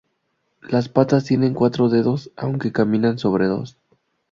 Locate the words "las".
0.63-0.89